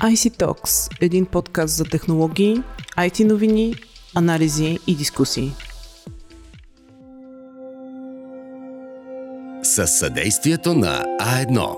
IC 0.00 0.36
Talks– 0.38 0.96
един 1.00 1.26
подкаст 1.26 1.76
за 1.76 1.84
технологии, 1.84 2.62
IT 2.98 3.24
новини, 3.24 3.74
анализи 4.14 4.78
и 4.86 4.94
дискусии. 4.94 5.52
Със 9.62 9.98
съдействието 9.98 10.74
на 10.74 11.04
А1. 11.20 11.76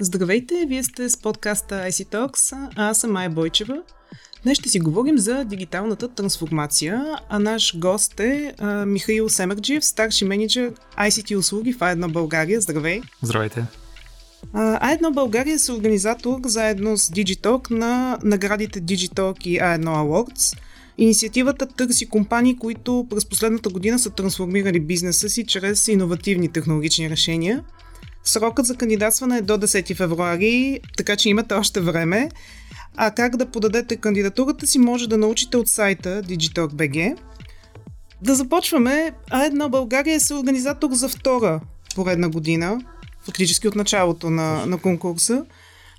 Здравейте, 0.00 0.64
вие 0.68 0.82
сте 0.82 1.10
с 1.10 1.20
подкаста 1.22 1.74
IC 1.74 2.06
Talks, 2.06 2.70
а 2.76 2.88
аз 2.90 3.00
съм 3.00 3.12
Майя 3.12 3.30
Бойчева. 3.30 3.82
Днес 4.42 4.58
ще 4.58 4.68
си 4.68 4.80
говорим 4.80 5.18
за 5.18 5.44
дигиталната 5.44 6.08
трансформация, 6.08 7.18
а 7.28 7.38
наш 7.38 7.78
гост 7.78 8.20
е 8.20 8.54
а, 8.58 8.86
Михаил 8.86 9.28
Семерджиев, 9.28 9.84
старши 9.84 10.24
менеджер 10.24 10.72
ICT 10.98 11.36
услуги 11.36 11.72
в 11.72 11.78
А1 11.78 12.12
България. 12.12 12.60
Здравей! 12.60 13.00
Здравейте! 13.22 13.66
А1 14.54 15.14
България 15.14 15.56
е 15.68 15.72
организатор 15.72 16.40
заедно 16.44 16.98
с 16.98 17.08
Digitalk 17.08 17.70
на 17.70 18.18
наградите 18.24 18.82
Digitalk 18.82 19.46
и 19.46 19.58
A1 19.58 19.84
Awards. 19.84 20.58
Инициативата 20.98 21.66
търси 21.66 22.08
компании, 22.08 22.56
които 22.56 23.06
през 23.10 23.26
последната 23.26 23.68
година 23.68 23.98
са 23.98 24.10
трансформирали 24.10 24.80
бизнеса 24.80 25.28
си 25.28 25.46
чрез 25.46 25.88
иновативни 25.88 26.48
технологични 26.48 27.10
решения. 27.10 27.64
Срокът 28.24 28.66
за 28.66 28.76
кандидатстване 28.76 29.38
е 29.38 29.42
до 29.42 29.52
10 29.52 29.96
февруари, 29.96 30.80
така 30.96 31.16
че 31.16 31.28
имате 31.28 31.54
още 31.54 31.80
време. 31.80 32.28
А 32.96 33.10
как 33.10 33.36
да 33.36 33.46
подадете 33.46 33.96
кандидатурата 33.96 34.66
си 34.66 34.78
може 34.78 35.08
да 35.08 35.18
научите 35.18 35.56
от 35.56 35.68
сайта 35.68 36.22
Digitalk.bg. 36.22 37.16
Да 38.22 38.34
започваме. 38.34 39.12
А1 39.32 39.68
България 39.68 40.16
е 40.30 40.34
организатор 40.34 40.90
за 40.92 41.08
втора 41.08 41.60
поредна 41.94 42.28
година 42.28 42.80
фактически 43.26 43.68
от 43.68 43.74
началото 43.74 44.30
на, 44.30 44.66
на 44.66 44.78
конкурса. 44.78 45.46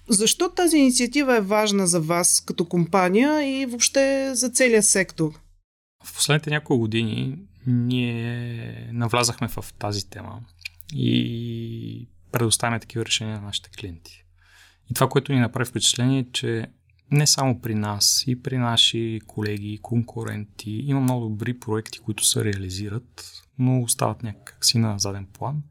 Защо 0.09 0.49
тази 0.49 0.77
инициатива 0.77 1.37
е 1.37 1.41
важна 1.41 1.87
за 1.87 2.01
вас 2.01 2.43
като 2.45 2.65
компания 2.65 3.61
и 3.61 3.65
въобще 3.65 4.31
за 4.35 4.49
целия 4.49 4.83
сектор? 4.83 5.31
В 6.03 6.15
последните 6.15 6.49
няколко 6.49 6.79
години 6.79 7.37
ние 7.67 8.89
навлязахме 8.93 9.47
в 9.47 9.65
тази 9.79 10.09
тема 10.09 10.39
и 10.93 12.07
предоставяме 12.31 12.79
такива 12.79 13.05
решения 13.05 13.35
на 13.35 13.41
нашите 13.41 13.69
клиенти. 13.69 14.23
И 14.91 14.93
това, 14.93 15.09
което 15.09 15.33
ни 15.33 15.39
направи 15.39 15.69
впечатление 15.69 16.19
е, 16.19 16.31
че 16.33 16.65
не 17.11 17.27
само 17.27 17.61
при 17.61 17.75
нас, 17.75 18.23
и 18.27 18.41
при 18.43 18.57
наши 18.57 19.21
колеги, 19.27 19.79
конкуренти, 19.81 20.71
има 20.71 21.01
много 21.01 21.29
добри 21.29 21.59
проекти, 21.59 21.99
които 21.99 22.25
се 22.25 22.43
реализират, 22.45 23.31
но 23.59 23.81
остават 23.81 24.23
някак 24.23 24.65
си 24.65 24.77
на 24.77 24.99
заден 24.99 25.27
план. 25.33 25.63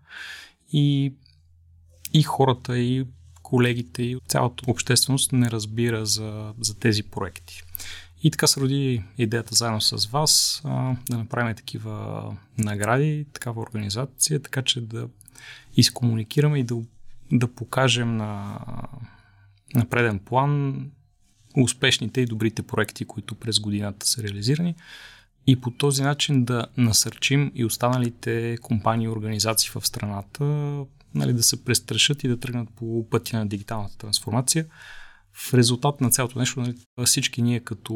И 0.72 1.14
и 2.16 2.22
хората, 2.22 2.78
и 2.78 3.06
колегите, 3.42 4.02
и 4.02 4.18
цялата 4.28 4.70
общественост 4.70 5.32
не 5.32 5.50
разбира 5.50 6.06
за, 6.06 6.52
за 6.60 6.78
тези 6.78 7.02
проекти. 7.02 7.62
И 8.22 8.30
така 8.30 8.46
се 8.46 8.60
роди 8.60 9.02
идеята 9.18 9.54
заедно 9.54 9.80
с 9.80 10.06
вас 10.06 10.62
а, 10.64 10.96
да 11.10 11.18
направим 11.18 11.56
такива 11.56 12.36
награди, 12.58 13.26
такава 13.32 13.62
организация, 13.62 14.42
така 14.42 14.62
че 14.62 14.80
да 14.80 15.08
изкомуникираме 15.76 16.58
и 16.58 16.64
да, 16.64 16.76
да 17.32 17.48
покажем 17.48 18.16
на, 18.16 18.58
на 19.74 19.88
преден 19.88 20.18
план 20.18 20.80
успешните 21.56 22.20
и 22.20 22.26
добрите 22.26 22.62
проекти, 22.62 23.04
които 23.04 23.34
през 23.34 23.60
годината 23.60 24.06
са 24.06 24.22
реализирани 24.22 24.74
и 25.46 25.60
по 25.60 25.70
този 25.70 26.02
начин 26.02 26.44
да 26.44 26.66
насърчим 26.76 27.52
и 27.54 27.64
останалите 27.64 28.58
компании 28.62 29.04
и 29.04 29.08
организации 29.08 29.70
в 29.74 29.86
страната 29.86 30.44
нали, 31.14 31.32
да 31.32 31.42
се 31.42 31.64
престрашат 31.64 32.24
и 32.24 32.28
да 32.28 32.40
тръгнат 32.40 32.68
по 32.76 33.06
пътя 33.10 33.38
на 33.38 33.46
дигиталната 33.46 33.98
трансформация. 33.98 34.66
В 35.32 35.54
резултат 35.54 36.00
на 36.00 36.10
цялото 36.10 36.38
нещо, 36.38 36.60
нали, 36.60 36.74
всички 37.04 37.42
ние 37.42 37.60
като, 37.60 37.94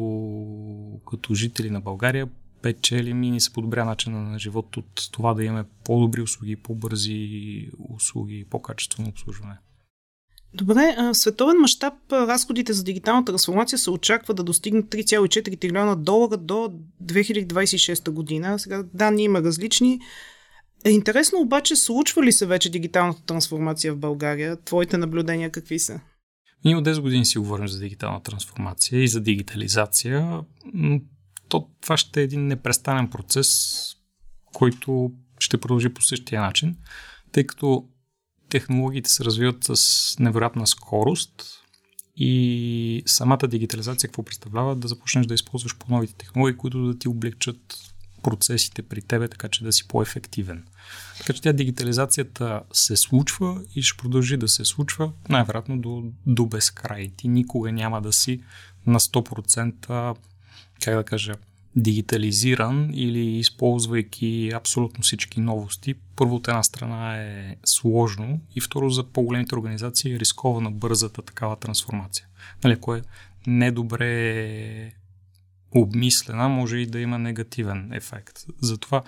като 1.11 1.33
жители 1.33 1.69
на 1.69 1.81
България 1.81 2.29
печелим 2.61 3.23
и 3.23 3.31
ни 3.31 3.41
се 3.41 3.53
подобря 3.53 3.85
начина 3.85 4.21
на 4.21 4.39
живот 4.39 4.77
от 4.77 5.09
това 5.11 5.33
да 5.33 5.43
имаме 5.43 5.63
по-добри 5.83 6.21
услуги, 6.21 6.55
по-бързи 6.55 7.69
услуги, 7.89 8.45
по-качествено 8.49 9.09
обслужване. 9.09 9.57
Добре, 10.53 10.95
в 10.97 11.15
световен 11.15 11.57
мащаб 11.57 11.93
разходите 12.11 12.73
за 12.73 12.83
дигитална 12.83 13.25
трансформация 13.25 13.79
се 13.79 13.91
очаква 13.91 14.33
да 14.33 14.43
достигнат 14.43 14.85
3,4 14.85 15.59
трилиона 15.59 15.95
долара 15.95 16.37
до 16.37 16.73
2026 17.03 18.09
година. 18.09 18.59
Сега 18.59 18.83
данни 18.93 19.23
има 19.23 19.41
различни. 19.41 19.99
Е 20.85 20.89
интересно 20.89 21.39
обаче, 21.39 21.75
случва 21.75 22.23
ли 22.23 22.31
се 22.31 22.45
вече 22.45 22.69
дигиталната 22.69 23.21
трансформация 23.21 23.93
в 23.93 23.97
България? 23.97 24.61
Твоите 24.61 24.97
наблюдения 24.97 25.51
какви 25.51 25.79
са? 25.79 25.99
Ние 26.65 26.75
от 26.75 26.85
10 26.85 27.01
години 27.01 27.25
си 27.25 27.37
говорим 27.37 27.67
за 27.67 27.79
дигитална 27.79 28.23
трансформация 28.23 29.03
и 29.03 29.07
за 29.07 29.21
дигитализация. 29.21 30.41
То, 31.49 31.67
това 31.81 31.97
ще 31.97 32.21
е 32.21 32.23
един 32.23 32.47
непрестанен 32.47 33.09
процес, 33.09 33.71
който 34.53 35.11
ще 35.39 35.57
продължи 35.57 35.89
по 35.89 36.01
същия 36.01 36.41
начин, 36.41 36.77
тъй 37.31 37.47
като 37.47 37.85
технологиите 38.49 39.09
се 39.09 39.23
развиват 39.23 39.57
с 39.63 40.15
невероятна 40.19 40.67
скорост 40.67 41.43
и 42.15 43.03
самата 43.05 43.47
дигитализация 43.47 44.07
какво 44.07 44.23
представлява? 44.23 44.75
Да 44.75 44.87
започнеш 44.87 45.25
да 45.25 45.33
използваш 45.33 45.77
по-новите 45.77 46.15
технологии, 46.15 46.57
които 46.57 46.85
да 46.85 46.99
ти 46.99 47.07
облегчат 47.07 47.90
процесите 48.23 48.81
при 48.81 49.01
тебе, 49.01 49.27
така 49.27 49.47
че 49.47 49.63
да 49.63 49.73
си 49.73 49.87
по-ефективен. 49.87 50.63
Така 51.17 51.33
че 51.33 51.41
тя 51.41 51.53
дигитализацията 51.53 52.61
се 52.73 52.97
случва 52.97 53.61
и 53.75 53.81
ще 53.81 53.97
продължи 53.97 54.37
да 54.37 54.47
се 54.47 54.65
случва 54.65 55.11
най-вероятно 55.29 55.77
до, 55.77 56.03
до 56.25 56.45
безкрай. 56.45 57.11
Ти 57.17 57.27
никога 57.27 57.71
няма 57.71 58.01
да 58.01 58.13
си 58.13 58.41
на 58.85 58.99
100% 58.99 60.15
как 60.83 60.95
да 60.95 61.03
кажа, 61.03 61.33
дигитализиран 61.75 62.91
или 62.93 63.37
използвайки 63.37 64.51
абсолютно 64.55 65.03
всички 65.03 65.39
новости. 65.39 65.95
Първо 66.15 66.35
от 66.35 66.47
една 66.47 66.63
страна 66.63 67.17
е 67.17 67.55
сложно 67.65 68.39
и 68.55 68.61
второ 68.61 68.89
за 68.89 69.03
по-големите 69.03 69.55
организации 69.55 70.13
е 70.13 70.19
рискована 70.19 70.71
бързата 70.71 71.21
такава 71.21 71.55
трансформация. 71.55 72.25
Нали, 72.63 72.73
ако 72.73 72.95
е 72.95 73.01
недобре 73.47 74.93
обмислена, 75.75 76.49
може 76.49 76.77
и 76.77 76.85
да 76.85 76.99
има 76.99 77.19
негативен 77.19 77.93
ефект. 77.93 78.39
Затова 78.61 79.01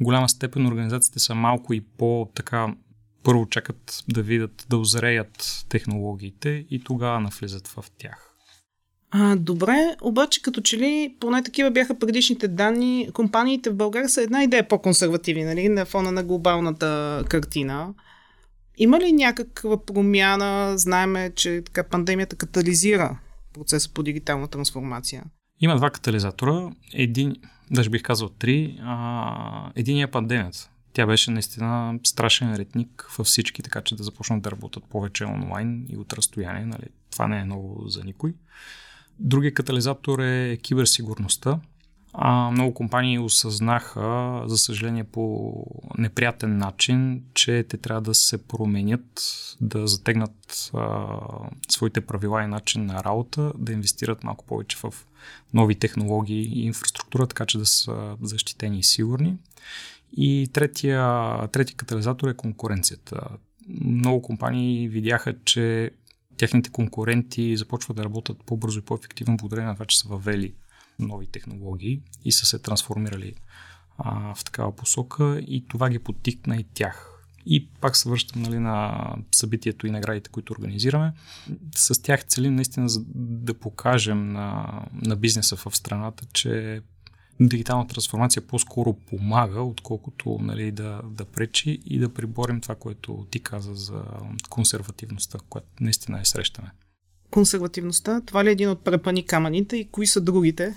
голяма 0.00 0.28
степен 0.28 0.66
организациите 0.66 1.18
са 1.18 1.34
малко 1.34 1.74
и 1.74 1.80
по-така 1.80 2.74
първо 3.22 3.46
чакат 3.46 4.04
да 4.08 4.22
видят, 4.22 4.66
да 4.68 4.78
озреят 4.78 5.64
технологиите 5.68 6.66
и 6.70 6.84
тогава 6.84 7.20
навлизат 7.20 7.68
в 7.68 7.84
тях. 7.98 8.32
А, 9.10 9.36
добре, 9.36 9.96
обаче 10.02 10.42
като 10.42 10.60
че 10.60 10.78
ли, 10.78 11.16
поне 11.20 11.42
такива 11.42 11.70
бяха 11.70 11.98
предишните 11.98 12.48
данни, 12.48 13.08
компаниите 13.14 13.70
в 13.70 13.76
България 13.76 14.08
са 14.08 14.22
една 14.22 14.44
идея 14.44 14.68
по-консервативни, 14.68 15.44
нали, 15.44 15.68
на 15.68 15.84
фона 15.84 16.12
на 16.12 16.24
глобалната 16.24 17.22
картина. 17.28 17.94
Има 18.76 19.00
ли 19.00 19.12
някаква 19.12 19.84
промяна? 19.84 20.78
Знаеме, 20.78 21.32
че 21.34 21.62
така 21.64 21.84
пандемията 21.84 22.36
катализира 22.36 23.18
процеса 23.52 23.90
по 23.94 24.02
дигитална 24.02 24.48
трансформация. 24.48 25.24
Има 25.60 25.76
два 25.76 25.90
катализатора. 25.90 26.70
Един, 26.92 27.36
даже 27.70 27.90
бих 27.90 28.02
казал 28.02 28.28
три. 28.28 28.78
А, 28.82 29.70
един 29.74 30.02
е 30.02 30.10
пандемията. 30.10 30.70
Тя 30.92 31.06
беше 31.06 31.30
наистина 31.30 31.98
страшен 32.04 32.54
ретник 32.54 33.06
във 33.18 33.26
всички, 33.26 33.62
така 33.62 33.80
че 33.80 33.96
да 33.96 34.02
започнат 34.02 34.42
да 34.42 34.50
работят 34.50 34.84
повече 34.84 35.24
онлайн 35.24 35.86
и 35.88 35.96
от 35.96 36.12
разстояние. 36.12 36.64
Нали? 36.64 36.88
Това 37.10 37.28
не 37.28 37.38
е 37.38 37.44
ново 37.44 37.88
за 37.88 38.04
никой. 38.04 38.34
Другия 39.18 39.54
катализатор 39.54 40.18
е 40.18 40.56
киберсигурността. 40.56 41.60
А, 42.12 42.50
много 42.50 42.74
компании 42.74 43.18
осъзнаха, 43.18 44.42
за 44.46 44.58
съжаление 44.58 45.04
по 45.04 45.54
неприятен 45.98 46.58
начин, 46.58 47.22
че 47.34 47.64
те 47.68 47.76
трябва 47.76 48.00
да 48.00 48.14
се 48.14 48.46
променят, 48.46 49.22
да 49.60 49.86
затегнат 49.86 50.70
а, 50.74 51.06
своите 51.68 52.00
правила 52.00 52.42
и 52.42 52.46
начин 52.46 52.86
на 52.86 53.04
работа, 53.04 53.52
да 53.58 53.72
инвестират 53.72 54.24
малко 54.24 54.44
повече 54.44 54.76
в 54.76 54.94
нови 55.54 55.74
технологии 55.74 56.42
и 56.42 56.66
инфраструктура, 56.66 57.26
така 57.26 57.46
че 57.46 57.58
да 57.58 57.66
са 57.66 58.16
защитени 58.22 58.78
и 58.78 58.84
сигурни. 58.84 59.36
И 60.16 60.48
третия, 60.52 61.48
третия 61.48 61.76
катализатор 61.76 62.28
е 62.28 62.34
конкуренцията. 62.34 63.28
Много 63.68 64.22
компании 64.22 64.88
видяха, 64.88 65.34
че 65.44 65.90
техните 66.36 66.70
конкуренти 66.70 67.56
започват 67.56 67.96
да 67.96 68.04
работят 68.04 68.38
по-бързо 68.46 68.78
и 68.78 68.82
по-ефективно 68.82 69.36
благодарение 69.36 69.68
на 69.68 69.74
това, 69.74 69.86
че 69.86 69.98
са 69.98 70.08
въвели 70.08 70.54
нови 70.98 71.26
технологии 71.26 72.00
и 72.24 72.32
са 72.32 72.46
се 72.46 72.58
трансформирали 72.58 73.34
а, 73.98 74.34
в 74.34 74.44
такава 74.44 74.76
посока 74.76 75.38
и 75.38 75.64
това 75.68 75.90
ги 75.90 75.98
подтикна 75.98 76.56
и 76.56 76.64
тях. 76.74 77.12
И 77.46 77.68
пак 77.68 77.96
се 77.96 78.08
връщам 78.08 78.42
нали, 78.42 78.58
на 78.58 79.08
събитието 79.34 79.86
и 79.86 79.90
наградите, 79.90 80.30
които 80.30 80.52
организираме. 80.52 81.12
С 81.74 82.02
тях 82.02 82.24
целим 82.24 82.54
наистина 82.54 82.88
да 83.14 83.54
покажем 83.54 84.32
на, 84.32 84.82
на 84.92 85.16
бизнеса 85.16 85.56
в 85.56 85.76
страната, 85.76 86.26
че 86.32 86.82
дигитална 87.40 87.86
трансформация 87.86 88.46
по-скоро 88.46 88.92
помага, 88.92 89.62
отколкото 89.62 90.38
нали, 90.40 90.72
да, 90.72 91.02
да 91.04 91.24
пречи 91.24 91.80
и 91.84 91.98
да 91.98 92.14
приборим 92.14 92.60
това, 92.60 92.74
което 92.74 93.26
ти 93.30 93.40
каза 93.40 93.74
за 93.74 94.02
консервативността, 94.50 95.38
която 95.48 95.68
наистина 95.80 96.20
е 96.20 96.24
срещаме. 96.24 96.70
Консервативността, 97.36 98.20
това 98.20 98.44
ли 98.44 98.48
е 98.48 98.52
един 98.52 98.70
от 98.70 98.84
препани 98.84 99.26
камъните 99.26 99.76
и 99.76 99.88
кои 99.88 100.06
са 100.06 100.20
другите? 100.20 100.74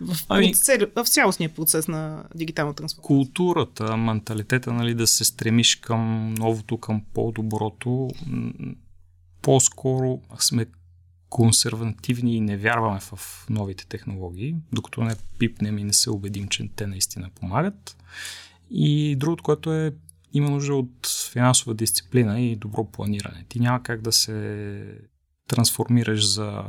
В, 0.00 0.16
ами, 0.28 0.54
в 0.96 1.04
цялостния 1.04 1.54
процес 1.54 1.88
на 1.88 2.24
дигитална 2.34 2.74
трансформация. 2.74 3.06
Културата, 3.06 3.96
менталитета, 3.96 4.72
нали, 4.72 4.94
да 4.94 5.06
се 5.06 5.24
стремиш 5.24 5.76
към 5.76 6.34
новото, 6.34 6.78
към 6.78 7.02
по-доброто, 7.14 8.10
по-скоро 9.42 10.20
сме 10.38 10.66
консервативни 11.28 12.36
и 12.36 12.40
не 12.40 12.56
вярваме 12.56 13.00
в 13.00 13.46
новите 13.50 13.86
технологии, 13.86 14.56
докато 14.72 15.00
не 15.02 15.14
пипнем 15.38 15.78
и 15.78 15.84
не 15.84 15.92
се 15.92 16.10
убедим, 16.10 16.48
че 16.48 16.68
те 16.76 16.86
наистина 16.86 17.30
помагат. 17.40 17.96
И 18.70 19.16
другото, 19.16 19.44
което 19.44 19.72
е 19.74 19.92
има 20.32 20.50
нужда 20.50 20.74
от 20.74 21.28
финансова 21.32 21.74
дисциплина 21.74 22.40
и 22.40 22.56
добро 22.56 22.84
планиране. 22.84 23.44
Ти 23.48 23.60
няма 23.60 23.82
как 23.82 24.02
да 24.02 24.12
се 24.12 24.98
трансформираш 25.48 26.34
за, 26.34 26.64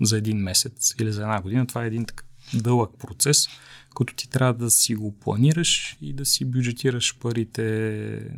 за 0.00 0.18
един 0.18 0.36
месец 0.36 0.94
или 1.00 1.12
за 1.12 1.22
една 1.22 1.42
година. 1.42 1.66
Това 1.66 1.84
е 1.84 1.86
един 1.86 2.04
такъв 2.04 2.26
дълъг 2.54 2.90
процес, 2.98 3.48
който 3.94 4.14
ти 4.14 4.30
трябва 4.30 4.54
да 4.54 4.70
си 4.70 4.94
го 4.94 5.18
планираш 5.18 5.96
и 6.00 6.12
да 6.12 6.26
си 6.26 6.44
бюджетираш 6.44 7.18
парите, 7.18 8.32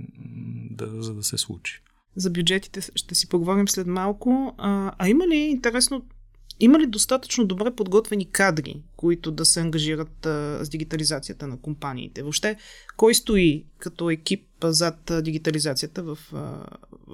да, 0.70 1.02
за 1.02 1.14
да 1.14 1.22
се 1.22 1.38
случи. 1.38 1.82
За 2.16 2.30
бюджетите 2.30 2.80
ще 2.94 3.14
си 3.14 3.28
поговорим 3.28 3.69
след 3.69 3.86
малко. 3.86 4.54
А, 4.58 4.92
а 4.98 5.08
има 5.08 5.28
ли, 5.28 5.36
интересно, 5.36 6.04
има 6.60 6.78
ли 6.78 6.86
достатъчно 6.86 7.46
добре 7.46 7.74
подготвени 7.74 8.30
кадри, 8.30 8.82
които 8.96 9.30
да 9.30 9.44
се 9.44 9.60
ангажират 9.60 10.26
а, 10.26 10.64
с 10.64 10.69
дигитализацията 10.69 11.46
на 11.46 11.60
компаниите? 11.60 12.22
Въобще, 12.22 12.56
кой 12.96 13.14
стои 13.14 13.66
като 13.78 14.10
екип 14.10 14.46
зад 14.64 15.12
дигитализацията 15.22 16.02
в, 16.02 16.19
а, 16.32 16.66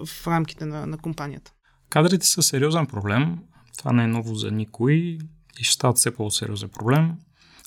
в 0.04 0.26
рамките 0.26 0.66
на, 0.66 0.86
на 0.86 0.98
компанията? 0.98 1.52
Кадрите 1.90 2.26
са 2.26 2.42
сериозен 2.42 2.86
проблем. 2.86 3.38
Това 3.78 3.92
не 3.92 4.04
е 4.04 4.06
ново 4.06 4.34
за 4.34 4.50
никой 4.50 5.18
и 5.60 5.64
ще 5.64 5.74
стават 5.74 5.96
все 5.96 6.14
по-сериозен 6.14 6.68
проблем. 6.68 7.14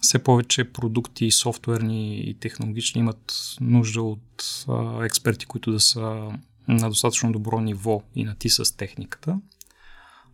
Все 0.01 0.23
повече 0.23 0.71
продукти, 0.71 1.31
софтуерни 1.31 2.29
и 2.29 2.33
технологични 2.33 2.99
имат 2.99 3.33
нужда 3.61 4.01
от 4.01 4.65
а, 4.67 5.05
експерти, 5.05 5.45
които 5.45 5.71
да 5.71 5.79
са 5.79 6.31
на 6.67 6.89
достатъчно 6.89 7.31
добро 7.31 7.59
ниво 7.59 8.03
и 8.15 8.23
на 8.23 8.35
ти 8.35 8.49
с 8.49 8.77
техниката. 8.77 9.39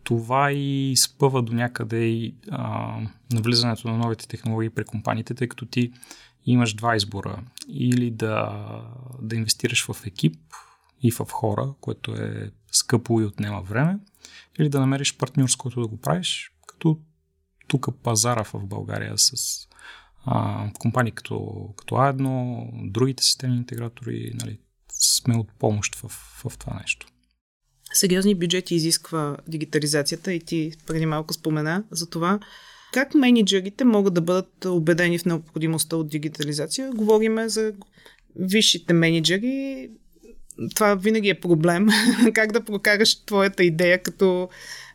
Това 0.03 0.51
и 0.51 0.93
спъва 0.97 1.41
до 1.41 1.53
някъде 1.53 2.05
и 2.05 2.35
а, 2.51 2.95
навлизането 3.33 3.87
на 3.87 3.97
новите 3.97 4.27
технологии 4.27 4.69
при 4.69 4.85
компаниите, 4.85 5.33
тъй 5.33 5.47
като 5.47 5.65
ти 5.65 5.91
имаш 6.45 6.73
два 6.73 6.95
избора. 6.95 7.43
Или 7.69 8.11
да, 8.11 8.65
да 9.21 9.35
инвестираш 9.35 9.85
в 9.85 10.05
екип 10.05 10.35
и 11.01 11.11
в 11.11 11.25
хора, 11.31 11.73
което 11.81 12.11
е 12.11 12.51
скъпо 12.71 13.21
и 13.21 13.25
отнема 13.25 13.61
време, 13.61 13.99
или 14.59 14.69
да 14.69 14.79
намериш 14.79 15.17
партньор, 15.17 15.49
с 15.49 15.55
който 15.55 15.81
да 15.81 15.87
го 15.87 15.97
правиш, 15.97 16.51
като 16.67 16.99
тук 17.67 17.87
пазара 18.03 18.43
в 18.43 18.53
България 18.63 19.13
с 19.17 19.33
а, 20.25 20.69
компании 20.79 21.11
като, 21.11 21.69
като 21.77 21.95
Аедно, 21.95 22.67
другите 22.73 23.23
системни 23.23 23.57
интегратори, 23.57 24.31
нали, 24.35 24.59
сме 24.91 25.37
от 25.37 25.47
помощ 25.59 25.95
в, 25.95 26.07
в 26.45 26.57
това 26.57 26.79
нещо. 26.79 27.07
Сериозни 27.93 28.35
бюджети 28.35 28.75
изисква 28.75 29.37
дигитализацията 29.47 30.33
и 30.33 30.39
ти 30.39 30.71
преди 30.87 31.05
малко 31.05 31.33
спомена 31.33 31.83
за 31.91 32.09
това. 32.09 32.39
Как 32.93 33.13
менеджерите 33.13 33.83
могат 33.83 34.13
да 34.13 34.21
бъдат 34.21 34.65
убедени 34.65 35.19
в 35.19 35.25
необходимостта 35.25 35.95
от 35.95 36.09
дигитализация? 36.09 36.91
Говориме 36.91 37.49
за 37.49 37.73
висшите 38.35 38.93
менеджери. 38.93 39.89
Това 40.75 40.95
винаги 40.95 41.29
е 41.29 41.39
проблем. 41.39 41.87
как 42.33 42.51
да 42.51 42.63
прокараш 42.63 43.15
твоята 43.15 43.63
идея 43.63 44.03
като 44.03 44.49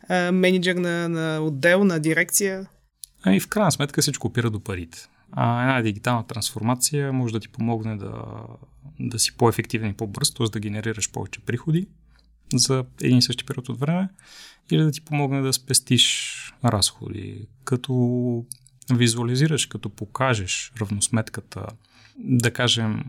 а, 0.09 0.31
менеджер 0.31 0.75
на, 0.75 1.09
на 1.09 1.39
отдел, 1.41 1.83
на 1.83 1.99
дирекция? 1.99 2.67
Ами 3.23 3.39
в 3.39 3.47
крайна 3.47 3.71
сметка 3.71 4.01
всичко 4.01 4.27
опира 4.27 4.49
до 4.49 4.59
парите. 4.59 5.07
А 5.31 5.61
една 5.61 5.81
дигитална 5.81 6.27
трансформация 6.27 7.13
може 7.13 7.33
да 7.33 7.39
ти 7.39 7.49
помогне 7.49 7.97
да, 7.97 8.23
да 8.99 9.19
си 9.19 9.37
по-ефективен 9.37 9.89
и 9.89 9.93
по-бърз, 9.93 10.33
т.е. 10.33 10.47
да 10.47 10.59
генерираш 10.59 11.11
повече 11.11 11.39
приходи 11.39 11.87
за 12.53 12.85
един 13.01 13.17
и 13.17 13.21
същи 13.21 13.45
период 13.45 13.69
от 13.69 13.79
време 13.79 14.09
или 14.71 14.83
да 14.83 14.91
ти 14.91 15.01
помогне 15.01 15.41
да 15.41 15.53
спестиш 15.53 16.33
разходи. 16.65 17.47
Като 17.63 18.45
визуализираш, 18.93 19.65
като 19.65 19.89
покажеш 19.89 20.71
равносметката, 20.81 21.65
да 22.17 22.51
кажем 22.51 23.03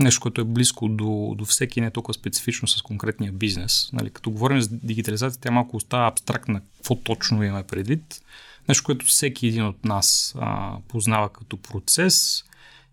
нещо, 0.00 0.20
което 0.20 0.40
е 0.40 0.44
близко 0.44 0.88
до, 0.88 1.34
до 1.38 1.44
всеки, 1.44 1.80
не 1.80 1.90
толкова 1.90 2.14
специфично 2.14 2.68
с 2.68 2.82
конкретния 2.82 3.32
бизнес. 3.32 3.90
Нали, 3.92 4.10
като 4.10 4.30
говорим 4.30 4.60
за 4.60 4.68
дигитализация, 4.72 5.40
тя 5.40 5.50
малко 5.50 5.76
остава 5.76 6.06
абстрактна, 6.06 6.60
какво 6.76 6.94
точно 6.94 7.42
имаме 7.42 7.62
предвид. 7.62 8.22
Нещо, 8.68 8.84
което 8.84 9.06
всеки 9.06 9.46
един 9.46 9.66
от 9.66 9.84
нас 9.84 10.34
а, 10.38 10.76
познава 10.88 11.28
като 11.28 11.56
процес 11.56 12.44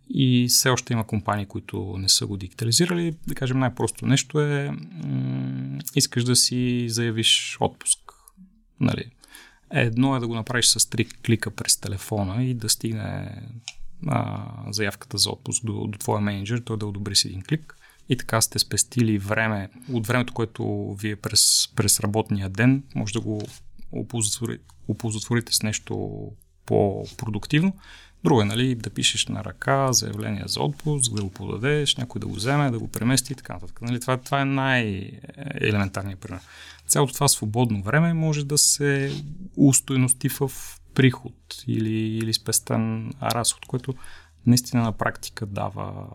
и 0.10 0.48
все 0.50 0.70
още 0.70 0.94
има 0.94 1.08
компании, 1.08 1.46
които 1.46 1.96
не 1.98 2.10
са 2.10 2.26
го 2.26 2.38
дигитализирали. 2.38 3.16
Да 3.28 3.36
кажем, 3.36 3.60
най-просто 3.60 4.06
нещо 4.06 4.42
е 4.42 4.72
м- 4.72 5.80
искаш 5.96 6.24
да 6.24 6.36
си 6.36 6.86
заявиш 6.90 7.58
отпуск. 7.60 8.00
Нали? 8.80 9.12
Едно 9.72 10.16
е 10.16 10.20
да 10.20 10.28
го 10.28 10.36
направиш 10.36 10.66
с 10.66 10.90
три 10.90 11.06
клика 11.06 11.52
през 11.52 11.78
телефона 11.78 12.44
и 12.44 12.54
да 12.54 12.70
стигне 12.70 13.42
а, 14.08 14.46
заявката 14.70 15.18
за 15.18 15.30
отпуск 15.30 15.66
до, 15.66 15.88
до 15.88 15.98
твоя 15.98 16.22
менеджер, 16.22 16.60
той 16.60 16.78
да 16.78 16.86
одобри 16.86 17.16
с 17.16 17.26
един 17.26 17.42
клик. 17.42 17.76
И 18.10 18.18
така 18.18 18.42
сте 18.42 18.60
спестили 18.60 19.18
време 19.18 19.70
от 19.94 20.08
времето, 20.08 20.34
което 20.34 20.96
вие 21.00 21.16
през, 21.16 21.70
през 21.76 22.00
работния 22.00 22.50
ден 22.50 22.84
може 22.96 23.14
да 23.14 23.22
го 23.22 23.42
оползотворите 24.88 25.54
с 25.54 25.64
нещо 25.64 26.22
по-продуктивно. 26.66 27.74
Друго 28.24 28.42
е, 28.42 28.46
нали, 28.46 28.76
да 28.76 28.90
пишеш 28.90 29.28
на 29.28 29.44
ръка 29.44 29.94
заявление 29.94 30.44
за 30.46 30.62
отпуск, 30.62 31.16
да 31.16 31.24
го 31.24 31.30
подадеш, 31.30 31.96
някой 31.96 32.20
да 32.20 32.28
го 32.28 32.34
вземе, 32.34 32.72
да 32.72 32.80
го 32.80 32.88
премести 32.88 33.34
и 33.34 33.36
така 33.36 33.54
нататък. 33.54 33.82
Нали, 33.82 34.00
това, 34.00 34.18
това 34.18 34.42
е 34.42 34.46
най-елементарният 34.46 36.20
пример. 36.20 36.40
Цялото 36.88 37.14
това 37.14 37.28
свободно 37.28 37.84
време 37.84 38.14
може 38.14 38.46
да 38.46 38.58
се 38.58 39.12
устойности 39.58 40.30
в 40.30 40.52
приход 41.00 41.64
или, 41.68 42.18
или 42.18 42.34
спестен 42.34 43.14
разход, 43.22 43.66
което 43.66 43.94
наистина 44.46 44.84
на 44.84 44.92
практика 44.92 45.46
дава, 45.46 46.08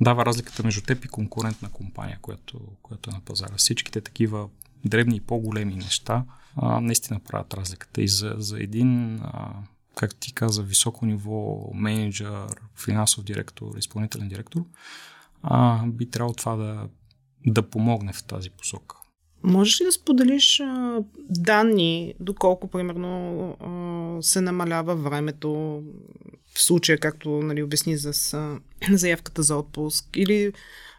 дава 0.00 0.26
разликата 0.26 0.62
между 0.62 0.80
теб 0.80 1.04
и 1.04 1.08
конкурентна 1.08 1.70
компания, 1.70 2.18
която, 2.22 2.60
която 2.82 3.10
е 3.10 3.12
на 3.12 3.20
пазара. 3.20 3.54
Всичките 3.56 4.00
такива 4.00 4.48
дребни 4.84 5.16
и 5.16 5.20
по-големи 5.20 5.74
неща 5.74 6.24
а, 6.56 6.80
наистина 6.80 7.20
правят 7.20 7.54
разликата. 7.54 8.02
И 8.02 8.08
за, 8.08 8.34
за 8.38 8.62
един, 8.62 9.20
а, 9.22 9.52
как 9.96 10.14
ти 10.16 10.32
каза, 10.32 10.62
високо 10.62 11.06
ниво 11.06 11.70
менеджер, 11.74 12.46
финансов 12.84 13.24
директор, 13.24 13.76
изпълнителен 13.76 14.28
директор, 14.28 14.64
а, 15.42 15.86
би 15.86 16.10
трябвало 16.10 16.34
това 16.34 16.56
да, 16.56 16.88
да 17.46 17.70
помогне 17.70 18.12
в 18.12 18.24
тази 18.24 18.50
посока. 18.50 18.96
Можеш 19.42 19.80
ли 19.80 19.84
да 19.84 19.92
споделиш 19.92 20.60
а, 20.60 20.98
данни, 21.18 22.14
доколко, 22.20 22.68
примерно, 22.68 23.50
а, 23.60 24.22
се 24.22 24.40
намалява 24.40 24.96
времето 24.96 25.82
в 26.54 26.62
случая, 26.62 26.98
както 26.98 27.28
нали, 27.28 27.62
обясни 27.62 27.96
за 27.96 28.38
а, 28.38 28.58
заявката 28.96 29.42
за 29.42 29.56
отпуск 29.56 30.08
или 30.16 30.52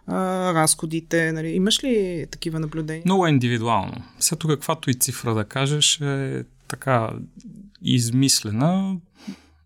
а, 0.07 0.53
разходите? 0.53 1.31
Нали? 1.31 1.47
Имаш 1.47 1.83
ли 1.83 2.25
такива 2.31 2.59
наблюдения? 2.59 3.03
Много 3.05 3.27
е 3.27 3.29
индивидуално. 3.29 4.03
След 4.19 4.39
каквато 4.39 4.89
и 4.89 4.93
цифра 4.93 5.33
да 5.33 5.45
кажеш 5.45 6.01
е 6.01 6.43
така 6.67 7.09
измислена. 7.81 8.97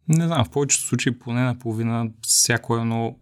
Не 0.08 0.28
знам, 0.28 0.46
в 0.46 0.50
повечето 0.50 0.84
случаи 0.84 1.20
поне 1.20 1.44
наполовина 1.44 2.08
всяко 2.22 2.78
едно 2.78 3.16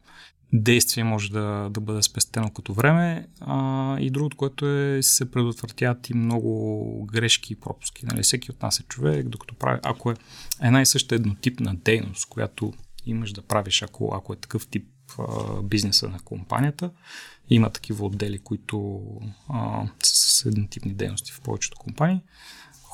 действие 0.54 1.04
може 1.04 1.32
да, 1.32 1.70
да 1.72 1.80
бъде 1.80 2.04
спестено 2.04 2.50
като 2.50 2.74
време. 2.74 3.28
А, 3.42 4.00
и 4.00 4.10
другото, 4.10 4.38
което 4.38 4.68
е, 4.68 5.00
се 5.04 5.32
предотвратяват 5.32 6.10
и 6.10 6.14
много 6.14 7.06
грешки 7.06 7.54
и 7.54 7.56
пропуски. 7.56 8.06
Нали? 8.06 8.24
Всеки 8.24 8.52
от 8.52 8.62
нас 8.62 8.80
е 8.80 8.84
човек, 8.84 9.28
докато 9.28 9.56
прави, 9.56 9.80
ако 9.84 10.12
е 10.12 10.16
една 10.62 10.82
и 10.82 10.86
съща 10.86 11.16
еднотипна 11.16 11.76
дейност, 11.76 12.30
която 12.30 12.74
имаш 13.06 13.32
да 13.32 13.42
правиш, 13.42 13.82
ако, 13.82 14.12
ако 14.16 14.34
е 14.34 14.36
такъв 14.36 14.68
тип 14.68 14.88
а, 15.20 15.62
бизнеса 15.62 16.10
на 16.10 16.20
компанията, 16.20 16.92
има 17.50 17.70
такива 17.70 18.06
отдели, 18.06 18.40
които 18.40 19.02
а, 19.50 19.88
са 20.04 20.42
с 20.42 20.46
еднотипни 20.46 20.94
дейности 20.94 21.32
в 21.32 21.42
повечето 21.42 21.78
компании, 21.78 22.22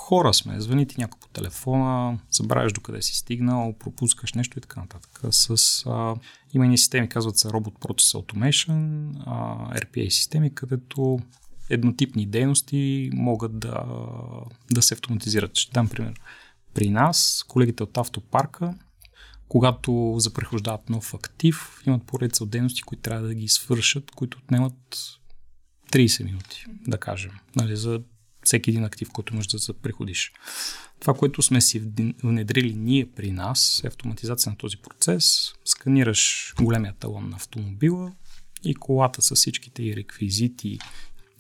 хора 0.05 0.33
сме, 0.33 0.61
звъни 0.61 0.87
ти 0.87 0.95
някой 0.97 1.19
по 1.19 1.27
телефона, 1.27 2.19
забравяш 2.31 2.73
докъде 2.73 3.01
си 3.01 3.15
стигнал, 3.15 3.75
пропускаш 3.79 4.33
нещо 4.33 4.57
и 4.59 4.61
така 4.61 4.79
нататък. 4.79 5.21
С, 5.31 5.83
а, 5.85 6.15
има 6.53 6.67
и 6.67 6.77
системи, 6.77 7.09
казват 7.09 7.37
се 7.37 7.47
Robot 7.47 7.79
Process 7.79 8.21
Automation, 8.21 9.11
а, 9.25 9.79
RPA 9.79 10.09
системи, 10.09 10.55
където 10.55 11.19
еднотипни 11.69 12.25
дейности 12.25 13.09
могат 13.13 13.59
да, 13.59 13.83
да 14.71 14.81
се 14.81 14.93
автоматизират. 14.93 15.57
Ще 15.57 15.73
дам 15.73 15.89
пример. 15.89 16.13
При 16.73 16.89
нас, 16.89 17.45
колегите 17.47 17.83
от 17.83 17.97
автопарка 17.97 18.73
когато 19.47 20.15
запрехождават 20.17 20.89
нов 20.89 21.13
актив, 21.13 21.81
имат 21.87 22.03
поредица 22.03 22.43
от 22.43 22.49
дейности, 22.49 22.81
които 22.81 23.01
трябва 23.03 23.27
да 23.27 23.33
ги 23.33 23.47
свършат, 23.47 24.11
които 24.11 24.37
отнемат 24.37 24.97
30 25.91 26.23
минути, 26.23 26.65
да 26.87 26.97
кажем, 26.97 27.31
нали, 27.55 27.75
за 27.75 28.01
всеки 28.45 28.69
един 28.69 28.83
актив, 28.83 29.09
който 29.13 29.35
можеш 29.35 29.51
да 29.51 29.57
запреходиш. 29.57 30.33
Това, 30.99 31.13
което 31.13 31.41
сме 31.41 31.61
си 31.61 31.83
внедрили 32.23 32.73
ние 32.73 33.11
при 33.15 33.31
нас 33.31 33.81
е 33.83 33.87
автоматизация 33.87 34.49
на 34.49 34.57
този 34.57 34.77
процес. 34.77 35.53
Сканираш 35.65 36.53
големия 36.61 36.93
талон 36.93 37.29
на 37.29 37.35
автомобила 37.35 38.11
и 38.63 38.75
колата 38.75 39.21
с 39.21 39.35
всичките 39.35 39.83
и 39.83 39.95
реквизити 39.95 40.79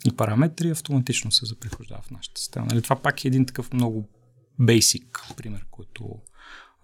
и 0.05 0.11
параметри 0.11 0.69
автоматично 0.69 1.31
се 1.31 1.45
заприхождава 1.45 2.01
в 2.01 2.11
нашата 2.11 2.41
система. 2.41 2.65
Нали, 2.65 2.81
това 2.81 2.95
пак 2.95 3.25
е 3.25 3.27
един 3.27 3.45
такъв 3.45 3.73
много 3.73 4.09
basic 4.61 5.35
пример, 5.35 5.65
който, 5.71 6.03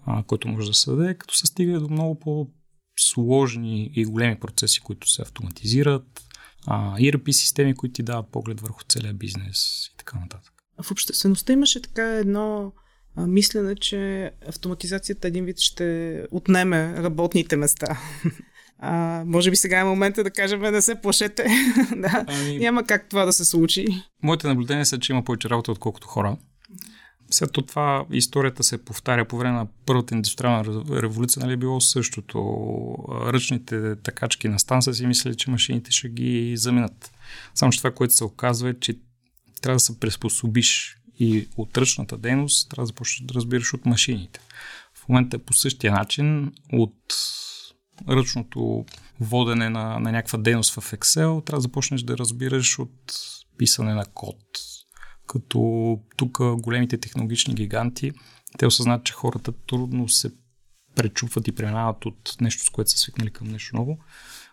а, 0.06 0.24
който 0.24 0.48
може 0.48 0.68
да 0.68 0.74
се 0.74 0.92
даде, 0.92 1.18
като 1.18 1.36
се 1.36 1.48
стига 1.48 1.80
до 1.80 1.90
много 1.90 2.20
по-сложни 2.20 3.92
и 3.96 4.06
големи 4.06 4.40
процеси, 4.40 4.80
които 4.80 5.10
се 5.10 5.22
автоматизират, 5.22 6.28
а, 6.68 6.98
ERP 6.98 7.32
системи, 7.32 7.75
които 7.75 7.94
ти 7.94 8.03
дават 8.03 8.32
поглед 8.32 8.62
върху 8.62 8.84
целия 8.89 9.13
бизнес 9.13 9.88
и 9.94 9.98
така 9.98 10.20
нататък. 10.20 10.53
В 10.82 10.91
обществеността 10.91 11.53
имаше 11.53 11.82
така 11.82 12.03
едно 12.03 12.74
а, 13.15 13.27
мислене, 13.27 13.75
че 13.75 14.32
автоматизацията 14.48 15.27
един 15.27 15.46
вид 15.46 15.60
ще 15.60 16.22
отнеме 16.32 17.03
работните 17.03 17.56
места. 17.56 18.00
А, 18.84 19.24
може 19.25 19.50
би 19.50 19.56
сега 19.56 19.80
е 19.80 19.84
момента 19.84 20.24
да 20.24 20.32
кажем, 20.32 20.62
не 20.62 20.82
се 20.82 21.01
плашете. 21.01 21.44
да, 21.96 22.25
ами... 22.27 22.58
Няма 22.58 22.84
как 22.84 23.10
това 23.10 23.25
да 23.25 23.34
се 23.34 23.46
случи. 23.46 23.86
Моите 24.24 24.48
наблюдения 24.48 24.86
са, 24.86 25.00
че 25.00 25.13
има 25.13 25.24
повече 25.24 25.50
работа, 25.50 25.72
отколкото 25.72 26.08
хора. 26.08 26.38
След 27.32 27.52
това 27.52 28.06
историята 28.12 28.64
се 28.64 28.86
повтаря 28.86 29.26
по 29.26 29.38
време 29.38 29.58
на 29.58 29.68
първата 29.86 30.16
индустриална 30.16 30.84
революция, 31.02 31.44
нали 31.44 31.54
е 31.54 31.58
било 31.58 31.82
същото. 31.82 32.40
Ръчните 33.10 33.96
такачки 33.96 34.48
на 34.48 34.60
станция 34.60 34.94
си 34.94 35.08
мислили, 35.08 35.36
че 35.36 35.52
машините 35.52 35.92
ще 35.92 36.10
ги 36.10 36.58
заминат. 36.58 37.12
Само, 37.56 37.72
че 37.72 37.78
това, 37.78 37.92
което 37.92 38.14
се 38.14 38.24
оказва 38.24 38.70
е, 38.70 38.80
че 38.80 38.98
трябва 39.62 39.76
да 39.76 39.80
се 39.80 40.00
приспособиш 40.00 40.98
и 41.20 41.48
от 41.58 41.78
ръчната 41.78 42.18
дейност, 42.18 42.70
трябва 42.70 42.84
да 42.84 42.88
започнеш 42.88 43.28
да 43.28 43.34
разбираш 43.34 43.74
от 43.74 43.86
машините. 43.86 44.40
В 44.94 45.10
момента 45.10 45.38
е 45.38 45.40
по 45.40 45.54
същия 45.54 45.94
начин 45.94 46.52
от 46.74 46.96
ръчното 48.10 48.86
водене 49.20 49.70
на, 49.70 50.00
на 50.00 50.12
някаква 50.12 50.40
дейност 50.40 50.74
в 50.74 50.92
Excel, 50.92 51.46
трябва 51.46 51.58
да 51.58 51.62
започнеш 51.62 52.02
да 52.02 52.18
разбираш 52.18 52.80
от 52.80 53.14
писане 53.58 53.94
на 53.94 54.06
код. 54.06 54.38
Като 55.32 56.00
тук 56.18 56.38
големите 56.40 56.98
технологични 56.98 57.54
гиганти, 57.54 58.12
те 58.58 58.66
осъзнат, 58.66 59.04
че 59.04 59.14
хората 59.14 59.52
трудно 59.52 60.10
се 60.10 60.32
пречупват 60.96 61.48
и 61.48 61.52
преминават 61.52 62.06
от 62.06 62.36
нещо, 62.42 62.64
с 62.64 62.70
което 62.70 62.92
са 62.92 62.98
свикнали 62.98 63.30
към 63.30 63.48
нещо 63.48 63.76
ново. 63.76 63.98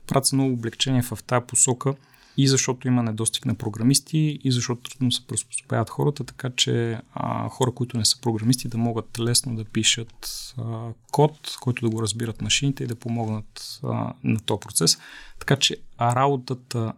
Правят 0.06 0.26
се 0.26 0.36
много 0.36 0.52
облегчение 0.52 1.02
в 1.02 1.18
тази 1.26 1.46
посока– 1.46 1.94
и 2.38 2.48
защото 2.48 2.88
има 2.88 3.02
недостиг 3.02 3.46
на 3.46 3.54
програмисти, 3.54 4.38
и 4.44 4.52
защото 4.52 4.90
трудно 4.90 5.12
се 5.12 5.26
приспособяват 5.26 5.90
хората, 5.90 6.24
така 6.24 6.50
че 6.56 7.00
а, 7.14 7.48
хора, 7.48 7.72
които 7.72 7.98
не 7.98 8.04
са 8.04 8.20
програмисти, 8.20 8.68
да 8.68 8.78
могат 8.78 9.18
лесно 9.18 9.56
да 9.56 9.64
пишат 9.64 10.28
а, 10.58 10.92
код, 11.12 11.56
който 11.60 11.84
да 11.88 11.90
го 11.90 12.02
разбират 12.02 12.42
машините 12.42 12.84
и 12.84 12.86
да 12.86 12.94
помогнат 12.94 13.80
а, 13.82 14.14
на 14.24 14.40
този 14.40 14.60
процес. 14.60 14.98
Така 15.38 15.56
че 15.56 15.76
а 15.96 16.14
работата 16.14 16.92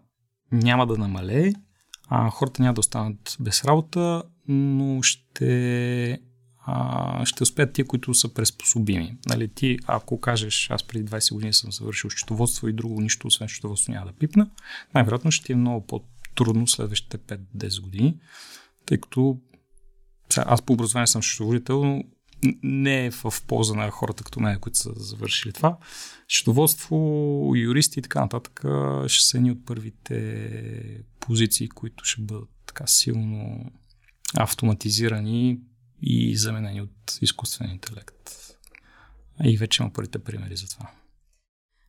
няма 0.53 0.87
да 0.87 0.99
намалее, 0.99 1.53
а 2.11 2.31
хората 2.31 2.63
няма 2.63 2.75
да 2.75 2.81
останат 2.81 3.37
без 3.41 3.65
работа, 3.65 4.23
но 4.49 5.03
ще 5.03 6.21
а, 6.67 7.25
ще 7.27 7.43
успеят 7.43 7.73
тия, 7.73 7.87
които 7.87 8.15
са 8.15 8.35
преспособими. 8.35 9.17
Нали, 9.27 9.49
ти, 9.49 9.79
ако 9.87 10.21
кажеш, 10.21 10.71
аз 10.71 10.85
преди 10.85 11.05
20 11.05 11.33
години 11.35 11.53
съм 11.53 11.73
завършил 11.73 12.11
счетоводство 12.11 12.69
и 12.69 12.73
друго 12.73 13.01
нищо, 13.01 13.27
освен 13.27 13.49
счетоводство 13.49 13.93
няма 13.93 14.07
да 14.07 14.13
пипна, 14.13 14.51
най-вероятно 14.95 15.31
ще 15.31 15.47
ти 15.47 15.53
е 15.53 15.57
много 15.57 15.87
по-трудно 15.87 16.67
следващите 16.67 17.19
5-10 17.19 17.83
години, 17.83 18.17
тъй 18.87 18.99
като 18.99 19.39
аз 20.37 20.63
по 20.63 20.73
образование 20.73 21.07
съм 21.07 21.23
счетоводител, 21.23 21.85
но 21.85 22.03
не 22.63 23.07
е 23.07 23.11
в 23.11 23.35
полза 23.47 23.75
на 23.75 23.91
хората 23.91 24.25
като 24.25 24.41
мен, 24.41 24.59
които 24.61 24.79
са 24.79 24.91
завършили 24.97 25.53
това. 25.53 25.77
Счетоводство, 26.29 26.97
юристи 27.57 27.99
и 27.99 28.03
така 28.03 28.21
нататък 28.21 28.61
ще 29.07 29.25
са 29.25 29.37
едни 29.37 29.51
от 29.51 29.67
първите 29.67 31.05
позиции, 31.31 31.69
които 31.69 32.05
ще 32.05 32.23
бъдат 32.23 32.49
така 32.67 32.87
силно 32.87 33.65
автоматизирани 34.37 35.61
и 36.03 36.37
заменени 36.37 36.83
от 36.83 37.19
изкуствен 37.23 37.71
интелект. 37.71 38.31
И 39.45 39.57
вече 39.57 39.83
има 39.83 39.93
първите 39.93 40.19
примери 40.19 40.57
за 40.57 40.69
това. 40.69 40.91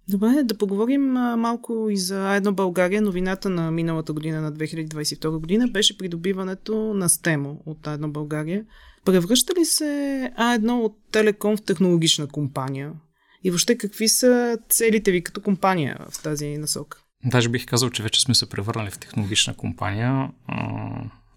Добре, 0.08 0.44
да 0.44 0.58
поговорим 0.58 1.02
малко 1.12 1.88
и 1.90 1.98
за 1.98 2.36
Едно 2.36 2.54
България. 2.54 3.02
Новината 3.02 3.50
на 3.50 3.72
миналата 3.72 4.14
година, 4.14 4.42
на 4.42 4.54
2022 4.54 5.40
година, 5.40 5.68
беше 5.68 5.98
придобиването 5.98 6.94
на 6.94 7.10
Стемо 7.10 7.62
от 7.66 7.88
Едно 7.88 8.12
България. 8.12 8.66
Превръща 9.06 9.54
ли 9.60 9.66
се 9.66 9.84
А1 10.40 10.72
от 10.72 10.98
Телеком 11.12 11.58
в 11.58 11.62
технологична 11.62 12.28
компания? 12.28 12.94
И 13.44 13.52
въобще 13.52 13.78
какви 13.78 14.08
са 14.08 14.58
целите 14.70 15.12
ви 15.12 15.24
като 15.24 15.42
компания 15.42 16.06
в 16.12 16.24
тази 16.24 16.58
насока? 16.58 17.04
Даже 17.26 17.50
бих 17.50 17.66
казал, 17.66 17.90
че 17.90 18.04
вече 18.04 18.22
сме 18.22 18.36
се 18.36 18.50
превърнали 18.50 18.92
в 18.92 19.00
технологична 19.00 19.54
компания 19.54 20.30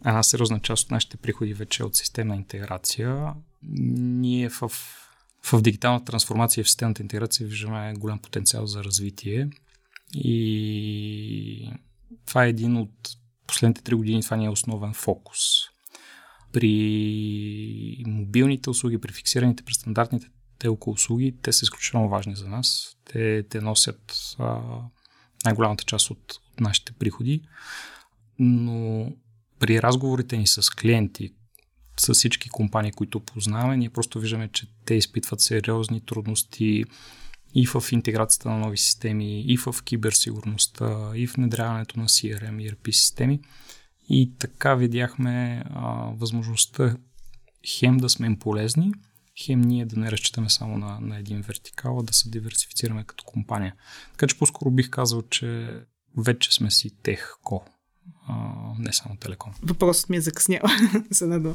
една 0.07 0.23
сериозна 0.23 0.61
част 0.61 0.85
от 0.85 0.91
нашите 0.91 1.17
приходи 1.17 1.55
вече 1.55 1.83
е 1.83 1.87
от 1.87 1.97
системна 1.97 2.37
интеграция. 2.37 3.35
Ние 3.63 4.49
в, 4.49 4.69
в 5.43 5.63
дигиталната 5.63 6.05
трансформация 6.05 6.63
и 6.63 6.65
в 6.65 6.69
системната 6.69 7.03
интеграция 7.03 7.47
виждаме 7.47 7.95
голям 7.95 8.19
потенциал 8.19 8.67
за 8.67 8.85
развитие 8.85 9.51
и 10.15 11.71
това 12.27 12.45
е 12.45 12.49
един 12.49 12.77
от 12.77 12.91
последните 13.47 13.83
три 13.83 13.95
години, 13.95 14.23
това 14.23 14.37
ни 14.37 14.45
е 14.45 14.51
основен 14.51 14.95
фокус. 14.95 15.39
При 16.53 18.05
мобилните 18.07 18.71
услуги, 18.71 19.01
при 19.01 19.13
фиксираните, 19.13 19.63
при 19.63 19.75
стандартните 19.75 20.27
телко 20.59 20.91
услуги, 20.91 21.35
те 21.43 21.53
са 21.53 21.65
изключително 21.65 22.09
важни 22.09 22.37
за 22.37 22.49
нас. 22.49 22.97
Те, 23.05 23.43
те 23.43 23.61
носят 23.61 24.17
а, 24.39 24.61
най-голямата 25.45 25.85
част 25.85 26.11
от, 26.11 26.41
от 26.53 26.61
нашите 26.61 26.93
приходи, 26.93 27.43
но 28.39 29.09
при 29.59 29.83
разговорите 29.83 30.37
ни 30.37 30.47
с 30.47 30.71
клиенти, 30.71 31.33
с 32.01 32.15
всички 32.15 32.49
компании, 32.49 32.93
които 32.93 33.21
познаваме, 33.21 33.77
ние 33.77 33.91
просто 33.91 34.21
виждаме, 34.21 34.49
че 34.49 34.67
те 34.85 34.95
изпитват 34.95 35.41
сериозни 35.41 36.01
трудности 36.01 36.85
и 37.55 37.67
в 37.67 37.85
интеграцията 37.93 38.51
на 38.51 38.59
нови 38.59 38.77
системи, 38.77 39.41
и 39.41 39.57
в 39.57 39.75
киберсигурността, 39.85 41.13
и 41.15 41.27
в 41.27 41.35
внедряването 41.35 42.01
на 42.01 42.09
CRM 42.09 42.63
и 42.63 42.71
ERP 42.71 42.91
системи. 42.91 43.41
И 44.09 44.33
така 44.39 44.75
видяхме 44.75 45.65
а, 45.71 45.83
възможността 46.17 46.97
хем 47.79 47.97
да 47.97 48.09
сме 48.09 48.27
им 48.27 48.39
полезни, 48.39 48.93
хем 49.39 49.61
ние 49.61 49.87
да 49.87 50.01
не 50.01 50.11
разчитаме 50.11 50.51
само 50.51 50.79
на, 50.79 51.01
на 51.01 51.19
един 51.19 51.41
вертикал, 51.41 51.99
а 51.99 52.03
да 52.03 52.13
се 52.13 52.31
диверсифицираме 52.31 53.05
като 53.05 53.25
компания. 53.25 53.75
Така 54.13 54.27
че 54.27 54.39
по-скоро 54.39 54.71
бих 54.71 54.91
казал, 54.91 55.23
че 55.23 55.81
вече 56.19 56.55
сме 56.55 56.71
си 56.71 56.91
техко 57.03 57.67
а, 58.29 58.35
не 58.79 58.93
само 58.93 59.17
телеком. 59.17 59.53
Въпросът 59.63 60.11
ми 60.11 60.17
е 60.17 60.21
закъснял. 60.21 60.63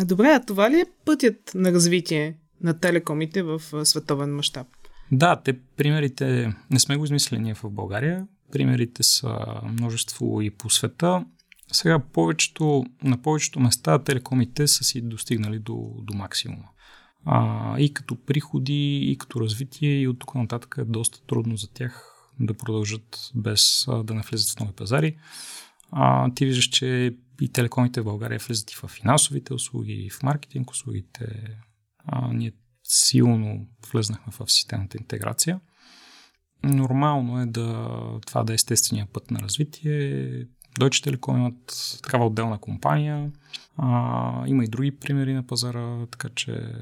Добре, 0.00 0.26
а 0.26 0.44
това 0.46 0.70
ли 0.70 0.80
е 0.80 0.86
пътят 1.04 1.50
на 1.54 1.72
развитие 1.72 2.36
на 2.60 2.80
телекомите 2.80 3.42
в 3.42 3.62
световен 3.84 4.34
мащаб? 4.34 4.66
Да, 5.12 5.36
те 5.36 5.58
примерите 5.76 6.54
не 6.70 6.80
сме 6.80 6.96
го 6.96 7.04
измислили 7.04 7.40
ние 7.40 7.54
в 7.54 7.70
България. 7.70 8.26
Примерите 8.52 9.02
са 9.02 9.38
множество 9.64 10.40
и 10.40 10.50
по 10.50 10.70
света. 10.70 11.24
Сега 11.72 11.98
повечето, 11.98 12.84
на 13.02 13.22
повечето 13.22 13.60
места 13.60 13.98
телекомите 13.98 14.66
са 14.66 14.84
си 14.84 15.00
достигнали 15.00 15.58
до, 15.58 15.94
до 16.02 16.14
максимума. 16.14 16.68
А, 17.26 17.78
и 17.78 17.94
като 17.94 18.16
приходи, 18.16 18.96
и 18.96 19.18
като 19.18 19.40
развитие, 19.40 20.00
и 20.00 20.08
от 20.08 20.18
тук 20.18 20.34
нататък 20.34 20.74
е 20.78 20.84
доста 20.84 21.20
трудно 21.26 21.56
за 21.56 21.68
тях 21.68 22.10
да 22.40 22.54
продължат 22.54 23.30
без 23.34 23.88
а, 23.88 24.02
да 24.02 24.14
навлизат 24.14 24.50
в 24.50 24.60
нови 24.60 24.72
пазари 24.72 25.16
а, 25.96 26.30
ти 26.34 26.46
виждаш, 26.46 26.64
че 26.64 27.16
и 27.40 27.48
телекомите 27.48 28.00
в 28.00 28.04
България 28.04 28.38
влизат 28.38 28.72
и 28.72 28.76
в 28.82 28.88
финансовите 28.88 29.54
услуги, 29.54 29.92
и 29.92 30.10
в 30.10 30.22
маркетинг 30.22 30.70
услугите. 30.70 31.56
А, 32.06 32.32
ние 32.32 32.52
силно 32.84 33.66
влезнахме 33.92 34.32
в 34.32 34.52
системната 34.52 34.96
интеграция. 35.00 35.60
Нормално 36.62 37.40
е 37.40 37.46
да 37.46 37.98
това 38.26 38.44
да 38.44 38.52
е 38.52 38.54
естествения 38.54 39.06
път 39.12 39.30
на 39.30 39.40
развитие. 39.40 39.92
Deutsche 40.80 41.16
Telekom 41.16 41.36
имат 41.36 41.98
такава 42.02 42.26
отделна 42.26 42.58
компания. 42.58 43.32
А, 43.76 44.46
има 44.46 44.64
и 44.64 44.68
други 44.68 44.98
примери 44.98 45.34
на 45.34 45.46
пазара, 45.46 46.06
така 46.06 46.28
че 46.34 46.72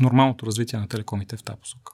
нормалното 0.00 0.46
развитие 0.46 0.78
на 0.78 0.88
телекомите 0.88 1.36
в 1.36 1.42
тази 1.42 1.60
посока. 1.60 1.92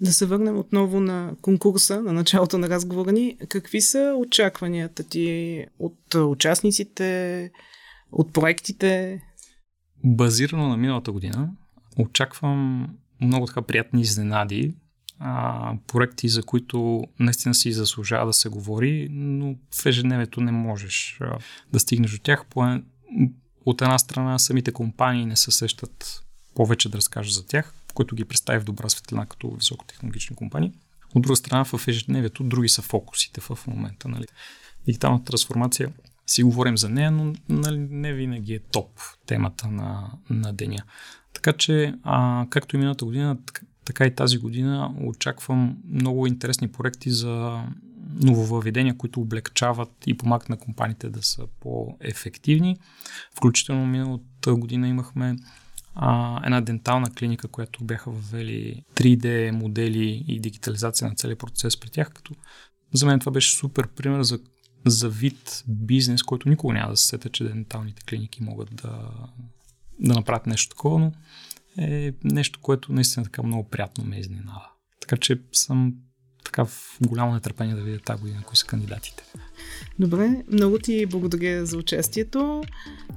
Да 0.00 0.12
се 0.12 0.26
върнем 0.26 0.58
отново 0.58 1.00
на 1.00 1.36
конкурса, 1.42 2.02
на 2.02 2.12
началото 2.12 2.58
на 2.58 2.68
разговора 2.68 3.12
ни. 3.12 3.36
Какви 3.48 3.80
са 3.80 4.14
очакванията 4.18 5.08
ти 5.08 5.66
от 5.78 6.14
участниците, 6.14 7.50
от 8.12 8.32
проектите? 8.32 9.20
Базирано 10.04 10.68
на 10.68 10.76
миналата 10.76 11.12
година, 11.12 11.50
очаквам 11.98 12.88
много 13.20 13.46
така 13.46 13.62
приятни 13.62 14.00
изненади, 14.00 14.74
а, 15.18 15.74
проекти, 15.86 16.28
за 16.28 16.42
които 16.42 17.04
наистина 17.18 17.54
си 17.54 17.72
заслужава 17.72 18.26
да 18.26 18.32
се 18.32 18.48
говори, 18.48 19.08
но 19.10 19.56
в 19.74 19.86
ежедневието 19.86 20.40
не 20.40 20.52
можеш 20.52 21.18
а, 21.20 21.38
да 21.72 21.80
стигнеш 21.80 22.10
до 22.12 22.18
тях. 22.18 22.46
По, 22.50 22.80
от 23.66 23.82
една 23.82 23.98
страна 23.98 24.38
самите 24.38 24.72
компании 24.72 25.26
не 25.26 25.36
се 25.36 25.50
сещат 25.50 26.23
повече 26.54 26.88
да 26.88 26.96
разкажа 26.96 27.32
за 27.32 27.46
тях, 27.46 27.74
които 27.94 28.14
ги 28.14 28.24
представи 28.24 28.58
в 28.60 28.64
добра 28.64 28.88
светлина 28.88 29.26
като 29.26 29.50
високотехнологични 29.50 30.36
компании. 30.36 30.72
От 31.14 31.22
друга 31.22 31.36
страна, 31.36 31.64
в 31.64 31.88
ежедневието 31.88 32.44
други 32.44 32.68
са 32.68 32.82
фокусите 32.82 33.40
в 33.40 33.58
момента. 33.66 34.08
Нали. 34.08 34.26
Дигиталната 34.86 35.24
трансформация, 35.24 35.92
си 36.26 36.42
говорим 36.42 36.78
за 36.78 36.88
нея, 36.88 37.10
но 37.10 37.34
нали, 37.48 37.78
не 37.78 38.12
винаги 38.12 38.54
е 38.54 38.58
топ 38.58 38.90
темата 39.26 39.68
на, 39.68 40.10
на 40.30 40.52
деня. 40.52 40.82
Така 41.32 41.52
че, 41.52 41.94
а, 42.02 42.46
както 42.50 42.76
и 42.76 42.78
миналата 42.78 43.04
година, 43.04 43.38
така 43.84 44.06
и 44.06 44.14
тази 44.14 44.38
година 44.38 44.94
очаквам 45.04 45.76
много 45.88 46.26
интересни 46.26 46.68
проекти 46.72 47.10
за 47.10 47.62
нововъведения, 48.22 48.96
които 48.96 49.20
облегчават 49.20 49.92
и 50.06 50.16
помагат 50.16 50.48
на 50.48 50.56
компаниите 50.56 51.10
да 51.10 51.22
са 51.22 51.46
по-ефективни. 51.60 52.76
Включително 53.36 53.86
миналата 53.86 54.54
година 54.54 54.88
имахме 54.88 55.36
а, 55.94 56.40
една 56.46 56.60
дентална 56.60 57.10
клиника, 57.10 57.48
която 57.48 57.84
бяха 57.84 58.10
въвели 58.10 58.84
3D 58.94 59.50
модели 59.50 60.24
и 60.28 60.40
дигитализация 60.40 61.08
на 61.08 61.14
целият 61.14 61.38
процес 61.38 61.80
при 61.80 61.90
тях, 61.90 62.12
като 62.12 62.34
за 62.94 63.06
мен 63.06 63.20
това 63.20 63.32
беше 63.32 63.56
супер 63.56 63.88
пример 63.88 64.22
за, 64.22 64.38
за 64.86 65.08
вид 65.08 65.64
бизнес, 65.68 66.22
който 66.22 66.48
никога 66.48 66.74
няма 66.74 66.90
да 66.90 66.96
се 66.96 67.06
сета, 67.06 67.28
че 67.28 67.44
денталните 67.44 68.02
клиники 68.02 68.42
могат 68.42 68.74
да, 68.74 69.10
да 70.00 70.14
направят 70.14 70.46
нещо 70.46 70.76
такова, 70.76 70.98
но 70.98 71.12
е 71.78 72.12
нещо, 72.24 72.58
което 72.62 72.92
наистина 72.92 73.24
така 73.24 73.42
много 73.42 73.68
приятно 73.68 74.04
ме 74.04 74.18
изненада. 74.18 74.70
Така 75.00 75.16
че 75.16 75.40
съм 75.52 75.94
така 76.44 76.64
в 76.64 76.98
голямо 77.00 77.32
нетърпение 77.32 77.74
да 77.74 77.82
видя 77.82 77.98
тази 77.98 78.20
година 78.20 78.42
кои 78.46 78.56
са 78.56 78.66
кандидатите. 78.66 79.24
Добре, 79.98 80.42
много 80.52 80.78
ти 80.78 81.06
благодаря 81.06 81.66
за 81.66 81.78
участието. 81.78 82.62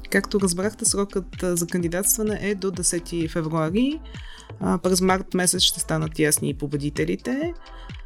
Както 0.10 0.40
разбрахте, 0.40 0.86
срокът 0.86 1.26
за 1.42 1.68
кандидатстване 1.68 2.40
е 2.42 2.56
до 2.56 2.72
10 2.72 3.30
февруари. 3.30 4.00
През 4.84 5.02
март 5.02 5.34
месец 5.34 5.62
ще 5.62 5.80
станат 5.80 6.20
ясни 6.20 6.50
и 6.50 6.54
победителите. 6.54 7.54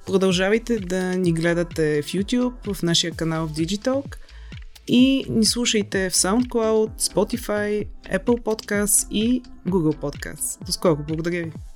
Продължавайте 0.06 0.80
да 0.80 1.18
ни 1.18 1.34
гледате 1.34 2.02
в 2.02 2.06
YouTube, 2.06 2.74
в 2.74 2.84
нашия 2.84 3.12
канал 3.12 3.48
в 3.48 3.54
Digitalk 3.54 4.16
и 4.88 5.26
ни 5.30 5.46
слушайте 5.46 6.10
в 6.10 6.14
SoundCloud, 6.14 7.02
Spotify, 7.02 7.88
Apple 8.14 8.42
Podcast 8.42 9.08
и 9.12 9.42
Google 9.68 9.98
Podcast. 9.98 10.66
До 10.66 10.72
скоро, 10.72 10.98
благодаря 11.08 11.44
ви! 11.44 11.71